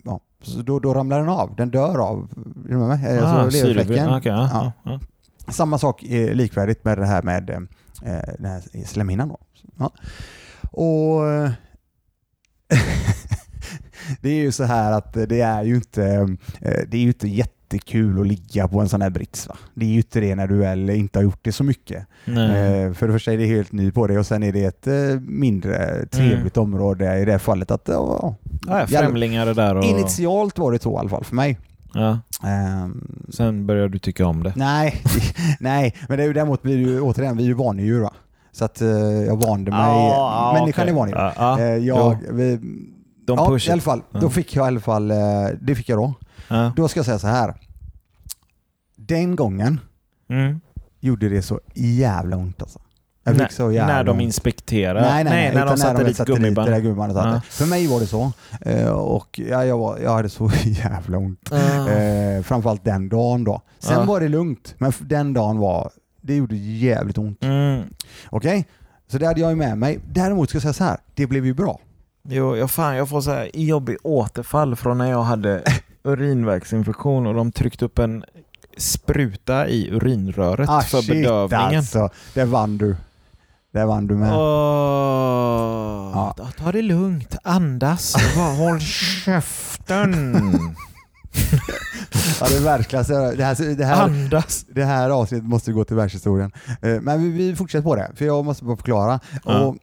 [0.04, 0.20] ja.
[0.42, 1.54] Så då, då ramlar den av.
[1.56, 2.28] Den dör av.
[2.70, 3.50] Eh, Ah, leverfläcken.
[3.52, 4.04] syrebrist.
[4.08, 5.00] Okej, ja, Ja.
[5.48, 9.28] Samma sak är likvärdigt med det här med eh, den här slemhinnan.
[9.28, 9.38] Då.
[9.78, 9.90] Ja.
[10.70, 11.50] Och eh,
[14.20, 16.04] det är ju så här att det är ju inte,
[16.60, 17.28] eh, det är ju inte
[17.72, 19.48] jättekul att ligga på en sån här brits.
[19.48, 19.56] Va?
[19.74, 21.98] Det är ju inte det när du väl inte har gjort det så mycket.
[22.26, 24.86] Eh, För det första är det helt ny på det och sen är det ett
[24.86, 27.70] eh, mindre trevligt område i det här fallet.
[27.70, 28.34] Att, ja,
[28.66, 29.84] Ja, främlingar det där och...
[29.84, 31.58] Initialt var det så i alla fall för mig.
[31.94, 32.18] Ja.
[32.44, 34.52] Ehm, Sen började du tycka om det.
[34.56, 35.02] Nej,
[35.60, 38.12] nej, men det är ju däremot blir ju återigen, vi är ju vanedjur va.
[38.52, 38.88] Så att eh,
[39.26, 39.80] jag vande mig.
[39.80, 40.92] Ja, Människan okej.
[40.92, 41.18] är vanedjur.
[41.18, 41.60] Ja, ja.
[41.60, 42.56] Eh, jag, vi,
[43.26, 44.02] De ja, i alla fall.
[44.20, 45.16] Då fick jag i alla fall, eh,
[45.60, 46.14] det fick jag då.
[46.48, 46.72] Ja.
[46.76, 47.54] Då ska jag säga så här.
[48.96, 49.80] Den gången
[50.30, 50.60] Mm.
[51.00, 52.78] gjorde det så jävla ont alltså.
[53.24, 54.22] Jag fick När- så jävla när de ont.
[54.22, 55.00] inspekterar?
[55.00, 57.12] Nej, nej, nej, när de satte dit satte dit det gummiband?
[57.16, 57.40] och allt Ja.
[57.50, 58.32] För mig var det så.
[58.60, 61.52] Eh, och ja, jag, var, jag hade så jävla ont.
[61.52, 61.88] Ah.
[61.88, 63.60] Eh, framförallt den dagen då.
[63.78, 64.04] Sen Ja.
[64.04, 67.44] var det lugnt, men den dagen var, det gjorde jävligt ont.
[67.44, 67.82] Mm.
[68.30, 68.66] Okej?
[69.10, 69.98] Så det hade jag ju med mig.
[70.12, 71.80] Däremot ska jag säga så här, det blev ju bra.
[72.28, 75.62] Jo, jag, fan, jag får så här jobbig återfall från när jag hade
[76.04, 78.24] urinvägsinfektion och de tryckte upp en
[78.76, 81.76] spruta i urinröret Ah, för shit, bedövningen.
[81.78, 82.96] Alltså, där vann du.
[83.72, 84.32] Där vann du med.
[84.32, 86.48] Åh, Ja.
[86.58, 88.14] Ta det lugnt, andas,
[88.58, 90.34] håll käften.
[92.40, 93.36] Ja, det är.
[93.36, 94.66] Det här, det, här, Andas.
[94.68, 96.52] det här avsnittet måste gå till världshistorien.
[96.82, 99.20] Eh, Men vi, vi fortsätter på det, för jag måste bara förklara.
[99.44, 99.60] Ja.
[99.60, 99.76] Och,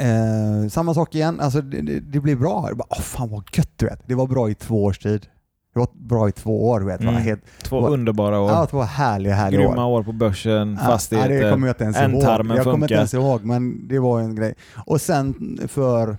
[0.00, 2.64] eh, samma sak igen, alltså, det, det, det blir bra.
[2.68, 4.00] Jag bara, Åh, fan vad gött du vet.
[4.06, 5.26] Det var bra i två års tid.
[5.74, 6.80] Det var bra i två år.
[6.80, 7.00] Vet.
[7.00, 7.14] Mm.
[7.14, 8.50] Helt, Två Vad- underbara år.
[8.50, 9.98] ja, var härliga, härliga Grymma år.
[10.00, 11.30] år på börsen, Ja, fastigheter.
[11.34, 12.04] Ja, det kommer jag inte ens ihåg.
[12.14, 14.54] Ändtarmen Jag kommer inte ens ihåg, men det var en grej.
[14.86, 16.16] Och sen för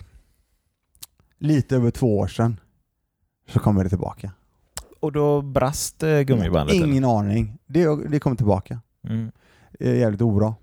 [1.40, 2.60] lite över två år sedan
[3.50, 4.32] så kommer det tillbaka.
[5.00, 6.76] Och då brast eh, gummibandet?
[6.76, 6.88] eller?
[6.88, 7.58] Ingen aning.
[7.68, 8.80] Det, det kommer tillbaka.
[9.10, 9.32] Mm.
[9.80, 10.56] Det är jävligt obra.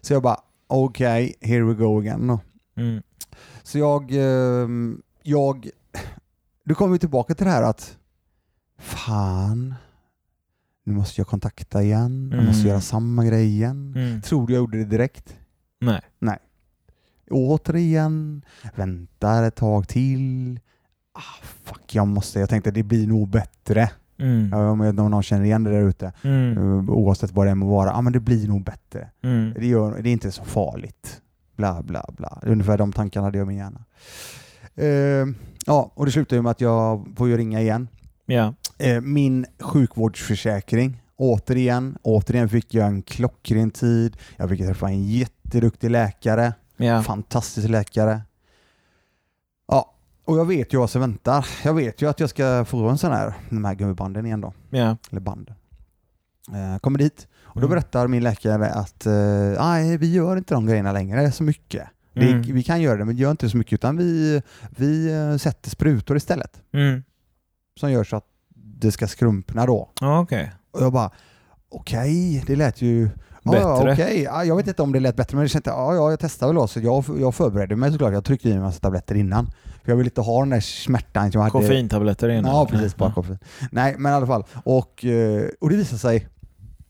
[0.00, 2.38] Så jag bara, okej, here we go again.
[2.80, 3.02] Mm.
[3.62, 5.68] Så jag, ehm, jag,
[6.64, 7.98] då kommer vi tillbaka till det här att
[8.78, 9.74] fan,
[10.84, 12.68] nu måste jag kontakta igen, jag måste Mm.
[12.70, 13.92] göra samma grej igen.
[13.96, 14.22] Mm.
[14.22, 15.36] Tror du jag gjorde det direkt?
[16.18, 16.38] Nej.
[17.30, 18.42] Återigen,
[18.76, 20.60] väntar ett tag till.
[21.12, 23.90] Ah, fuck, jag måste, jag tänkte det blir nog bättre.
[24.18, 24.52] Mm.
[24.52, 26.58] Om om någon känner igen det där ute, Mm.
[26.58, 29.10] eh, oavsett vad det än må vara, ah, men det blir nog bättre.
[29.22, 29.52] Mm.
[29.54, 31.22] Det, gör, det är inte så farligt.
[31.60, 32.38] Bla, bla, bla.
[32.42, 33.84] Ungefär de tankarna hade jag i min hjärna.
[34.74, 35.26] Eh,
[35.66, 37.88] ja, och det slutar ju med att jag får ju ringa igen.
[38.78, 44.16] Eh, min sjukvårdsförsäkring, återigen, återigen fick jag en klockren tid.
[44.36, 46.52] Jag fick träffa en jätteduktig läkare.
[46.76, 47.02] Ja.
[47.02, 48.20] Fantastisk läkare.
[49.68, 49.94] Ja,
[50.24, 51.46] och jag vet ju vad som väntar.
[51.64, 54.52] Jag vet ju att jag ska få en sån här, de här gummibanden igen då.
[54.70, 54.96] Ja.
[55.10, 55.54] Eller banden.
[56.48, 57.70] Eh, kommer dit och då Mm.
[57.70, 59.12] berättar min läkare att eh,
[59.58, 61.88] nej, vi gör inte de grejerna längre så mycket.
[62.14, 62.42] Det, Mm.
[62.42, 64.42] vi kan göra det men gör inte så mycket utan vi,
[64.76, 66.62] vi eh, sätter sprutor istället.
[66.72, 67.02] Mm.
[67.80, 69.90] Som gör så att det ska skrumpna då.
[70.00, 70.52] Ja, Okej.
[70.70, 71.10] Och jag bara
[71.68, 73.08] okej, det lät ju
[73.44, 73.58] Bättre.
[73.60, 74.22] Ja, okej.
[74.22, 76.46] ja, jag vet inte om det lät bättre men det kände, ja, ja, jag testar
[76.46, 76.66] väl då.
[76.66, 78.12] Så jag, jag förberedde mig såklart.
[78.12, 79.46] Jag tryckte i mig en massa tabletter innan.
[79.84, 81.50] För jag ville inte ha den där smärtan som jag hade.
[81.66, 82.52] Koffeintabletter innan.
[82.54, 82.96] Ja, precis.
[82.96, 83.38] Bara koffein.
[83.70, 84.44] Nej, men i alla fall.
[84.64, 86.28] Och, eh, och det visade sig,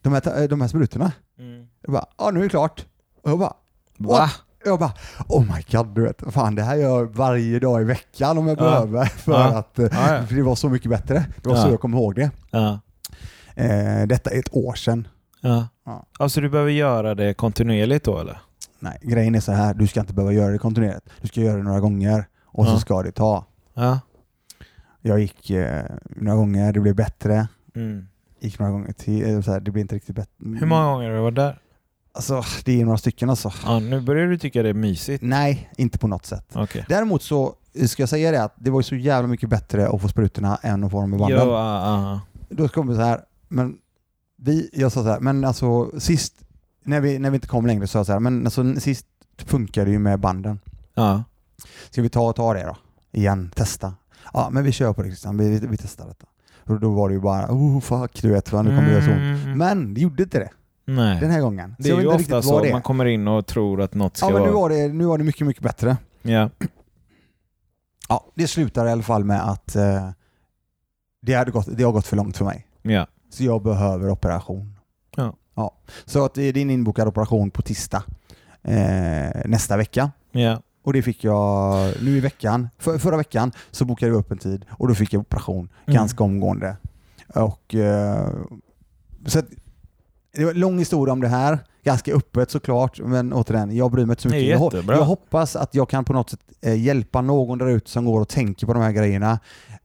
[0.03, 1.67] de här, ta- de här sprutorna, Mm.
[1.83, 2.87] jag bara, ja nu är det klart.
[3.23, 3.53] Och jag bara,
[3.99, 4.31] Va?
[4.65, 4.93] jag bara,
[5.29, 8.49] oh my god, du vet, fan det här gör jag varje dag i veckan om
[8.49, 8.63] jag Ja.
[8.63, 9.05] behöver.
[9.17, 9.59] För Ja.
[9.59, 11.25] att eh, Ja, för det var så mycket bättre.
[11.43, 12.31] Det var så jag kom ihåg det.
[13.55, 15.09] Eh, detta är ett år sedan.
[15.41, 15.69] Ja.
[15.87, 16.07] Ja.
[16.19, 18.39] Alltså du behöver göra det kontinuerligt då eller?
[18.79, 21.07] Nej, grejen är så här, du ska inte behöva göra det kontinuerligt.
[21.21, 23.45] Du ska göra det några gånger och så ska det ta.
[23.75, 24.01] Ja.
[25.01, 27.49] Jag gick eh, några gånger, det blev bättre.
[27.75, 28.07] Mm.
[28.41, 30.33] Gick några gånger till, så här, det blev inte riktigt bättre.
[30.39, 31.59] Hur många gånger har du varit där?
[32.13, 33.53] Alltså, det är några stycken alltså.
[33.65, 35.23] Ja, nu börjar du tycka det är mysigt.
[35.23, 36.47] Nej, inte på något sätt.
[36.55, 36.85] Okej.
[36.89, 37.55] Däremot så
[37.87, 40.57] ska jag säga det att det var ju så jävla mycket bättre att få sprutorna
[40.63, 41.39] än att få dem i Jo, banden.
[41.49, 42.21] ja, ja.
[42.49, 43.77] Då kom vi så här, men
[44.37, 46.35] vi, jag sa så här, men alltså sist,
[46.85, 49.07] när vi, när vi inte kom längre så sa jag så här, men alltså sist
[49.39, 50.61] funkade det ju med banden.
[50.95, 51.25] ja.
[51.91, 52.77] Ska vi ta och ta det då?
[53.13, 53.95] Igen, testa.
[54.33, 56.27] Ja, men vi kör på det Christian, vi, vi testar detta.
[56.71, 59.11] Och då var det ju bara, oh fuck, du vet nu kommer det göra så
[59.11, 59.45] ont.
[59.45, 59.59] Mm.
[59.59, 60.51] Men det gjorde inte det
[60.85, 61.21] Nej.
[61.21, 61.77] den här gången.
[61.79, 62.63] Det jag är ju inte ofta så.
[62.63, 62.73] det.
[62.73, 65.19] Man kommer in och tror att något ska Ja, men nu var, det, nu var
[65.19, 65.97] det mycket, mycket bättre.
[66.23, 66.51] Ja.
[68.09, 70.11] Ja, det slutar i alla fall med att eh,
[71.23, 72.67] det, hade gått, det har gått för långt för mig.
[72.83, 73.07] Ja.
[73.31, 74.79] Så jag behöver operation.
[75.17, 75.35] Ja.
[75.55, 75.75] ja.
[76.05, 78.03] Så att det är din inbokad operation på tisdag
[78.63, 80.11] eh, nästa vecka.
[80.33, 80.63] Ja.
[80.83, 82.69] Och det fick jag nu i veckan.
[82.79, 85.95] För, förra veckan så bokade jag upp en tid och då fick jag operation Mm.
[85.97, 86.77] ganska omgående.
[87.35, 88.29] Och, eh,
[89.27, 89.47] så att,
[90.35, 91.59] det var en lång historia om det här.
[91.85, 94.49] Ganska öppet såklart, men återigen, jag bryr mig inte så mycket.
[94.87, 98.05] Jag, jag hoppas att jag kan på något sätt eh, hjälpa någon där ute som
[98.05, 99.39] går och tänker på de här grejerna.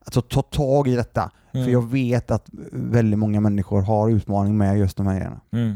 [0.06, 1.32] Alltså ta tag i detta.
[1.54, 1.66] Mm.
[1.66, 5.42] För jag vet att väldigt många människor har utmaning med just de här grejerna.
[5.52, 5.76] Mm.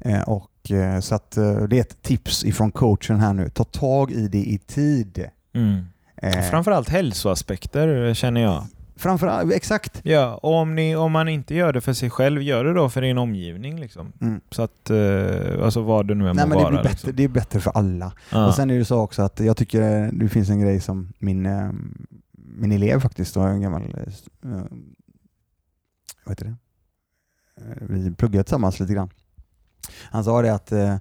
[0.00, 0.28] Eh,
[0.70, 3.48] och, eh, så att, eh, det är ett tips ifrån coachen här nu.
[3.48, 5.24] Ta tag i det i tid.
[5.54, 5.84] Mm.
[6.16, 8.66] Eh, Framförallt hälsoaspekter känner jag.
[8.96, 10.00] framförallt, exakt.
[10.02, 12.88] Ja, och om, ni, om man inte gör det för sig själv, gör det då
[12.88, 13.80] för din omgivning.
[13.80, 14.12] Liksom.
[14.20, 14.40] Mm.
[14.50, 14.90] Så att,
[15.62, 16.68] alltså vad det nu än må men det, vara.
[16.70, 17.12] blir bättre, liksom.
[17.16, 18.12] det är bättre för alla.
[18.32, 18.46] Ja.
[18.46, 21.48] Och sen är det så också att jag tycker det finns en grej som min,
[22.32, 23.82] min elev faktiskt, då, en gammal,
[26.24, 26.56] vad heter det?
[27.80, 29.10] Vi pluggade tillsammans lite grann.
[30.10, 30.98] Han sa det att eh, eh,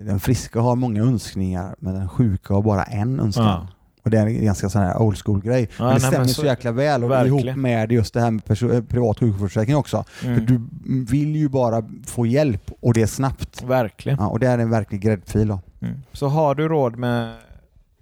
[0.00, 3.44] den friska har många önskningar men den sjuka har bara en önskan.
[3.44, 3.66] Ja.
[4.04, 5.68] Och det är en ganska sån här old school grej.
[5.78, 7.38] Ja, men det nej, stämmer men så, så- jäkla väl och Verkligen.
[7.48, 10.04] ihop med just det här med eh, privat sjukvårdsförsäkring också.
[10.24, 10.34] Mm.
[10.38, 10.60] För du
[11.04, 13.62] vill ju bara få hjälp och det snabbt.
[13.62, 14.18] Verkligen.
[14.20, 15.60] Ja, och det är en verklig gräddfil då.
[15.80, 16.02] Mm.
[16.12, 17.34] Så har du råd med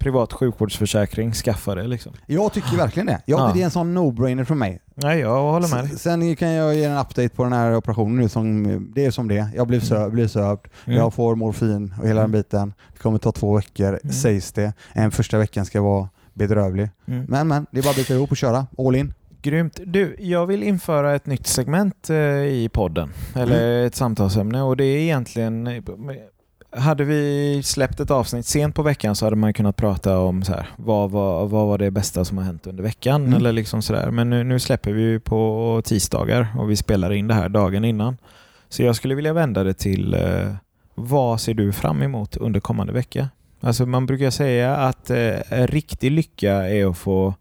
[0.01, 2.13] privat sjukvårdsförsäkring, skaffa det liksom.
[2.27, 3.23] Jag tycker verkligen det.
[3.27, 3.51] Jag, Ja.
[3.55, 4.81] Det är en sån no-brainer för mig.
[4.95, 5.99] Nej, jag håller med dig.
[5.99, 8.29] Sen kan jag ge en update på den här operationen nu.
[8.29, 9.49] Som, det är som det är.
[9.57, 10.99] Jag blev, sö- blev sövd, Mm.
[10.99, 12.73] jag får morfin och hela den biten.
[12.93, 14.13] Det kommer ta två veckor Mm.
[14.13, 14.73] sägs det.
[14.93, 16.89] En första veckan ska vara bedrövlig.
[17.07, 17.25] Mm.
[17.29, 18.67] Men men, det är bara att bita ihop och köra.
[18.79, 19.15] All in.
[19.43, 19.81] Grymt.
[19.87, 23.13] Du, jag vill införa ett nytt segment eh, i podden.
[23.35, 25.65] Eller ett samtalsämne och det är egentligen...
[26.73, 30.53] Hade vi släppt ett avsnitt sent på veckan så hade man kunnat prata om så
[30.53, 33.23] här, vad, vad, vad var det bästa som har hänt under veckan.
[33.23, 33.35] Mm.
[33.35, 34.11] Eller liksom så där.
[34.11, 38.17] Men nu, nu släpper vi på tisdagar och vi spelar in det här dagen innan.
[38.69, 40.55] Så jag skulle vilja vända det till eh,
[40.95, 43.29] vad ser du fram emot under kommande vecka?
[43.61, 47.35] Alltså man brukar säga att eh, riktig lycka är att få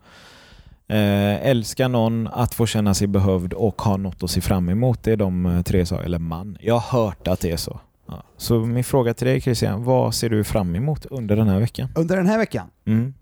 [0.92, 5.04] Eh, älska någon, att få känna sig behövd och ha något att se fram emot.
[5.04, 6.06] Det är de eh, tre sakerna.
[6.06, 6.58] Eller man.
[6.62, 7.80] Jag har hört att det är så.
[8.10, 8.24] Ja.
[8.38, 11.90] Så min fråga till dig Christian, vad ser du fram emot under den här veckan?
[11.96, 13.14] Under den här veckan Mm.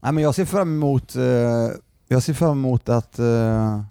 [0.00, 1.22] Nej, men jag ser fram emot, eh,
[2.08, 3.82] jag ser fram emot att eh,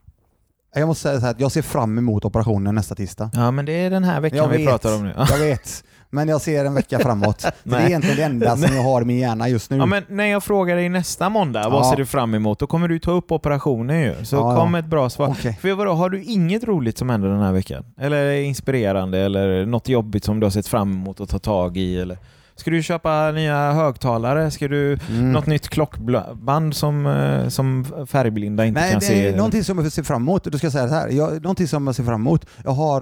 [0.76, 3.30] jag måste säga så här, att jag ser fram emot operationen nästa tisdag.
[3.34, 4.68] Ja, men det är den här veckan Jag vi vet.
[4.68, 5.14] pratar om nu.
[5.18, 5.28] Ja.
[5.32, 7.46] Jag vet, men jag ser en vecka framåt.
[7.64, 9.78] Det är egentligen det enda som jag har i min hjärna just nu.
[9.78, 11.90] Ja, men när jag frågar dig nästa måndag, vad Ja.
[11.90, 12.60] ser du fram emot?
[12.60, 14.26] Då kommer du ta upp operationen ju.
[14.26, 14.60] Så Ja, ja.
[14.60, 15.28] kom ett bra svar.
[15.28, 15.58] Okej.
[15.62, 17.84] För vadå, har du inget roligt som händer den här veckan?
[18.00, 22.00] Eller inspirerande eller något jobbigt som du har sett fram emot att ta tag i?
[22.00, 22.18] Eller
[22.56, 24.52] ska du köpa nya högtalare?
[24.52, 25.32] Ska du Mm.
[25.32, 29.28] något nytt klockband som, eh, som färgblinda inte Nej, kan det se?
[29.28, 30.44] är någonting som jag ser fram emot.
[30.44, 31.10] Då ska säga så här.
[31.10, 32.46] Jag, någonting som jag ser fram emot.
[32.64, 33.02] Jag har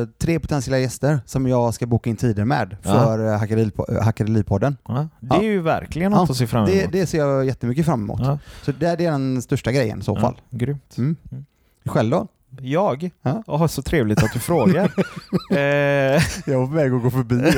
[0.00, 2.92] eh, tre potentiella gäster som jag ska boka in tider med Ja.
[2.92, 4.76] för uh, Hackerilipodden.
[4.88, 5.42] Ja, det är Ja.
[5.42, 6.92] ju verkligen något Ja, att se fram emot.
[6.92, 8.20] Det, det ser jag jättemycket fram emot.
[8.62, 10.34] Så det, det är den största grejen i så fall.
[10.50, 10.94] Ja, grymt.
[10.98, 11.16] Mm.
[11.32, 11.44] Mm.
[11.86, 12.26] Själv då?
[12.62, 13.10] Jag?
[13.22, 13.42] Ja.
[13.46, 14.84] Åh, så trevligt att du frågar.
[15.50, 17.52] eh, Jag var på väg att gå förbi.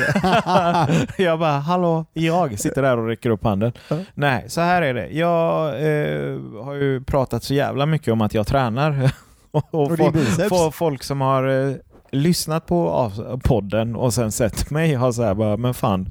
[1.25, 3.73] jag bara, hallå, jag sitter där och räcker upp handen.
[3.89, 3.97] Ja.
[4.15, 5.09] Nej, så här är det.
[5.09, 9.11] Jag eh, har ju pratat så jävla mycket om att jag tränar.
[9.51, 10.13] och Och få-
[10.49, 11.75] få folk som har eh,
[12.11, 13.11] lyssnat på
[13.45, 16.09] podden och sen sett mig har så här bara, men fan,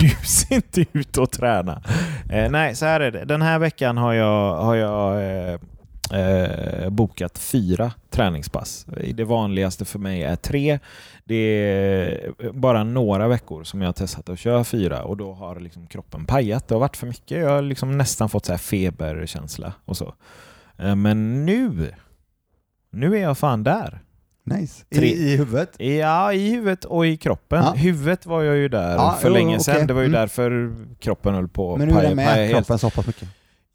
[0.00, 1.82] du ser inte ut att träna.
[2.30, 3.24] Eh, nej, så här är det.
[3.24, 5.60] Den här veckan har jag, har jag
[6.12, 8.86] eh, bokat fyra träningspass.
[9.14, 10.78] Det vanligaste för mig är tre.
[11.24, 15.60] Det är bara några veckor som jag har testat att köra fyra och då har
[15.60, 16.68] liksom kroppen pajat.
[16.68, 17.38] Det har varit för mycket.
[17.40, 20.14] Jag har liksom nästan fått så här feberkänsla och så.
[20.78, 21.94] Eh, Men nu,
[22.90, 24.00] nu är jag fan där.
[24.44, 24.84] Nice.
[24.90, 25.80] I, I huvudet?
[25.80, 27.62] Ja, i huvudet och i kroppen.
[27.64, 27.72] Ja.
[27.76, 29.86] Huvudet var jag ju där Ja, för jo, länge sedan.
[29.86, 30.20] Det var ju Mm.
[30.20, 33.28] därför kroppen höll på Men nu är det med kroppen så pass mycket.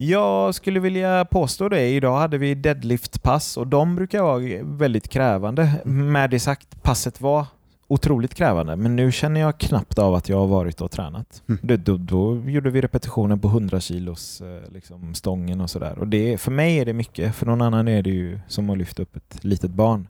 [0.10, 1.89] Jag skulle vilja påstå det.
[1.89, 5.82] Idag hade vi deadliftpass och de brukar vara väldigt krävande.
[5.86, 7.46] Med det sagt, passet var
[7.88, 11.44] otroligt krävande men nu känner jag knappt av att jag har varit och tränat.
[11.50, 11.60] Mm.
[11.63, 16.00] Det, då, då gjorde vi repetitionen på 100 kilos eh, liksom, stången och sådär.
[16.00, 18.78] Och det, för mig är det mycket, för någon annan är det ju som att
[18.78, 20.08] lyfta upp ett litet barn.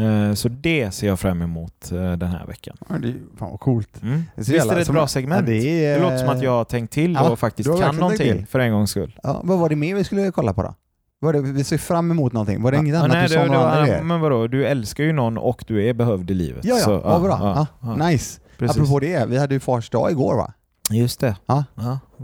[0.00, 2.76] Eh, Så det ser jag fram emot eh, den här veckan.
[2.88, 4.02] Ja, det är, fan vad coolt.
[4.02, 4.22] Mm.
[4.34, 5.48] Det är Visst är det ett bra segment?
[5.48, 7.96] Ja, det, det, är, låter som att jag har tänkt till Ja, och faktiskt kan
[7.96, 9.18] någonting för en gångs skull.
[9.22, 10.74] Ja, vad var det mer vi skulle kolla på då?
[11.20, 12.62] Var det, vi ser fram emot någonting.
[12.62, 14.02] Var det inget annat nej, du sa det, det var, grejer?
[14.02, 16.64] men vadå, du älskar ju någon och du är behövd i livet.
[16.64, 17.66] Ja, ja, Så, vad bra.
[18.08, 18.40] Nice.
[18.58, 18.76] precis.
[18.76, 20.52] Apropå det, vi hade ju fars dag igår va?
[20.90, 21.36] Just det.
[21.46, 21.64] Ja.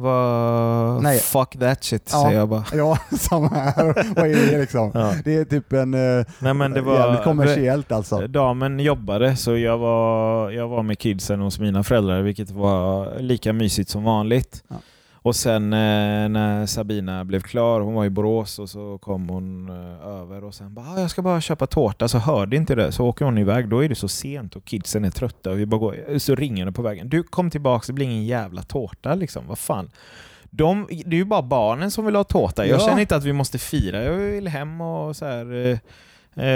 [0.01, 1.19] Vad- Nej.
[1.19, 2.23] Fuck that shit, Ja.
[2.25, 2.65] säger jag bara.
[2.73, 4.15] Ja, samma här.
[4.17, 4.91] Vad är det liksom?
[4.95, 5.13] Ja.
[5.25, 8.27] Det är typ en eh, Nej, men det var, jävligt kommersiellt alltså.
[8.27, 13.53] Damen jobbade så jag var, jag var med kidsen hos mina föräldrar vilket var lika
[13.53, 14.63] mysigt som vanligt.
[14.69, 14.77] Ja.
[15.23, 19.69] Och sen eh, när Sabina blev klar, hon var i Borås och så kom hon
[19.69, 22.93] eh, över och sen bara ah, jag ska bara köpa tårta så hörde inte det.
[22.93, 25.67] Så åker hon iväg, då är det så sent och kidsen är trötta och vi
[25.67, 27.09] bara går, så ringer det på vägen.
[27.09, 29.91] Du kom tillbaka, det blir ingen jävla tårta liksom, vad fan.
[30.51, 32.67] De, det är ju bara barnen som vill ha tårta.
[32.67, 32.87] Jag Ja.
[32.87, 34.03] känner inte att vi måste fira.
[34.03, 35.79] Jag vill hem och så här, eh,
[36.45, 36.51] eh,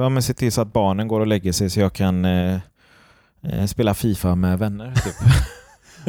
[0.00, 2.58] ja, men se till så att barnen går och lägger sig så jag kan eh,
[3.42, 4.94] eh, spela Fifa med vänner.
[4.94, 5.14] Typ.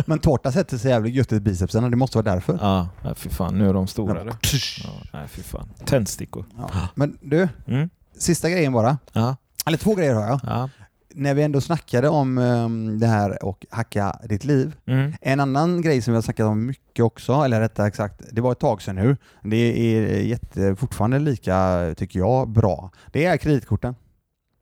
[0.05, 2.57] Men tårta sätter sig jävligt gött i bicepsen det måste vara därför.
[2.61, 3.57] ja, nej, fy fan.
[3.57, 4.23] Nu är de stora.
[4.25, 5.69] Ja, nej, fy fan.
[5.85, 6.45] Tändstickor.
[6.57, 6.69] Ja.
[6.95, 7.89] Men du, Mm.
[8.17, 8.97] sista grejen bara.
[9.13, 10.39] Ja, Eller två grejer har jag.
[10.43, 10.69] ja.
[11.13, 14.75] När vi ändå snackade om ehm, det här och hacka ditt liv.
[14.85, 15.13] Mm.
[15.21, 18.51] En annan grej som vi har snackat om mycket också, eller rättare sagt, det var
[18.51, 19.17] ett tag sedan nu.
[19.43, 22.91] Det är jätte, fortfarande lika, tycker jag, bra.
[23.11, 23.95] Det är kreditkorten.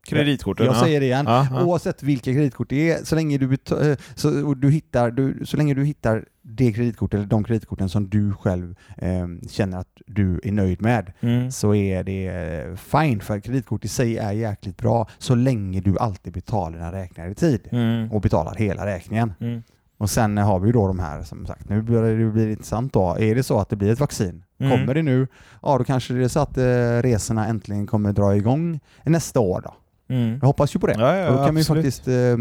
[0.10, 0.66] Kreditkorten?
[0.66, 0.80] Jag ja.
[0.80, 1.26] säger det igen.
[1.28, 1.64] Ja, ja.
[1.64, 5.74] Oavsett vilka kreditkort det är, så länge du, eh, så, du, hittar, du, så länge
[5.74, 10.52] du hittar det kreditkort eller de kreditkorten som du själv eh, känner att du är
[10.52, 11.52] nöjd med Mm.
[11.52, 15.98] så är det eh, fine för kreditkort i sig är jäkligt bra så länge du
[15.98, 18.12] alltid betalar dina räkningar i tid Mm.
[18.12, 19.34] och betalar hela räkningen.
[19.40, 19.64] Mm.
[19.98, 22.94] Och sen har vi ju då de här som sagt, nu börjar det bli intressant
[22.94, 23.16] då.
[23.20, 24.44] Är det så att det blir ett vaccin?
[24.60, 24.72] Mm.
[24.72, 25.28] Kommer det nu?
[25.62, 26.64] Ja, då kanske det är så att eh,
[27.02, 29.74] resorna äntligen kommer dra igång nästa år då.
[30.10, 30.38] Mm.
[30.42, 30.96] Jag hoppas ju på det.
[31.00, 31.84] Ja, ja, och då kan vi absolut.
[31.84, 32.38] faktiskt eh,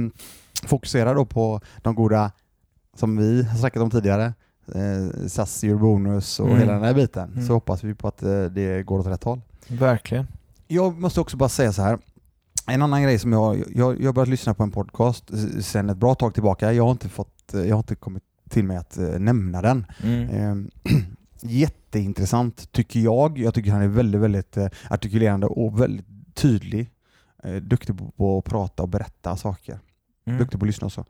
[0.69, 2.33] fokusera då på de goda,
[2.97, 4.35] som vi har snackat om tidigare,
[4.75, 6.59] eh, SAS Eurobonus och Mm.
[6.59, 7.33] hela den här biten.
[7.33, 7.47] Mm.
[7.47, 9.41] Så hoppas vi på att eh, det går åt rätt håll.
[9.69, 10.27] Verkligen.
[10.69, 11.99] Jag måste också bara säga så här.
[12.67, 15.97] En annan grej som jag, jag, jag har börjat lyssna på en podcast sedan ett
[15.97, 16.73] bra tag tillbaka.
[16.73, 19.87] Jag har inte, fått, eh, jag har inte kommit till mig att eh, nämna den.
[20.03, 20.29] Mm.
[20.31, 20.71] Ehm,
[21.41, 23.39] jätteintressant tycker jag.
[23.39, 26.91] Jag tycker han är väldigt, väldigt eh, artikulerande och väldigt tydlig.
[27.45, 29.81] Eh, duktig på, att prata och berätta saker.
[30.27, 30.39] Mm.
[30.39, 31.05] Duktig på att lyssna också.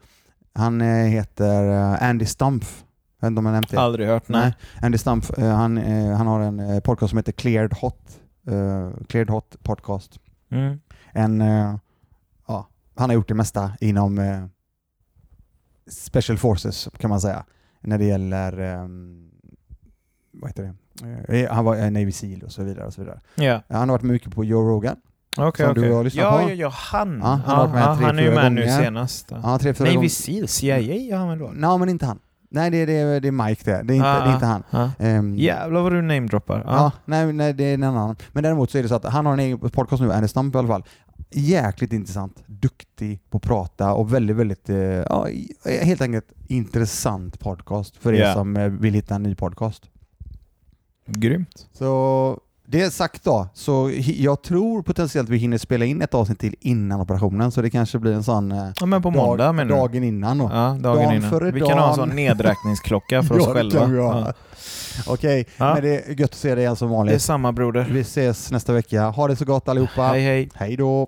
[0.52, 2.84] Han eh, heter eh, Andy Stumpf.
[3.20, 3.80] Jag vet inte om jag nämnt det.
[3.80, 4.40] Aldrig hört, nej.
[4.40, 4.54] Nej.
[4.82, 5.76] Andy Stumpf, han,
[6.12, 8.20] han har en podcast som heter Cleared Hot.
[9.08, 10.20] Cleared Hot Podcast.
[10.50, 10.80] Mm.
[11.12, 11.40] En,
[12.48, 14.48] ja, han har gjort det mesta inom
[15.90, 17.44] Special Forces kan man säga.
[17.80, 18.88] När det gäller, eh,
[20.30, 20.74] vad heter
[21.28, 21.48] det?
[21.50, 22.86] Han var Navy Seal och så vidare.
[22.86, 23.20] Och så vidare.
[23.34, 24.96] Ja, Han har varit mycket på Joe Rogan.
[25.46, 25.66] Okej.
[25.66, 25.92] Som du okej.
[25.92, 26.48] har lyssnat ja, på?
[26.50, 27.18] Ja, ja, han.
[27.22, 28.78] Ja, han har varit med ja, tre, han är ju med nu gånger.
[28.78, 29.28] senast.
[29.28, 29.36] Då.
[29.42, 30.08] Ja, tre, gånger.
[30.08, 31.50] Seal, CIA är han väl då?
[31.54, 32.18] Nej, men inte han.
[32.50, 33.82] Nej, det är, det är, det är Mike det.
[33.82, 34.62] Det är inte, Ah, det är inte han.
[34.70, 34.90] Ja.
[34.98, 36.62] Ehm, Jävlar vad du namedroppar.
[36.66, 36.92] Ja, Ja.
[37.04, 38.16] nej, nej, det är en annan.
[38.32, 40.54] Men däremot så är det så att han har en egen podcast nu, Andy Stump
[40.54, 40.84] i alla fall.
[41.30, 45.26] Jäkligt intressant, duktig på att prata och väldigt, väldigt, eh, ja,
[45.82, 48.34] helt enkelt intressant podcast för er Ja.
[48.34, 49.82] som eh, vill hitta en ny podcast.
[51.06, 51.66] Grymt.
[51.72, 52.38] Så
[52.70, 57.00] det sagt då, så jag tror potentiellt vi hinner spela in ett avsnitt till innan
[57.00, 59.74] operationen, så det kanske blir en sån eh, Ja, men på måndag dag, du?
[59.74, 60.44] dagen innan då.
[60.44, 61.30] Ja, dagen Dagen innan.
[61.30, 62.08] före Vi kan ha en dagen.
[62.08, 63.88] sån nedräkningsklocka för oss Ja, själva.
[63.96, 64.32] Ja.
[65.06, 65.74] Okej, Ja.
[65.74, 67.22] men det är gött att se dig igen som Det är vanligt.
[67.22, 67.88] samma broder.
[67.92, 69.08] Vi ses nästa vecka.
[69.08, 70.02] Ha det så gott allihopa.
[70.02, 70.48] Hej hej.
[70.54, 71.06] Hej då!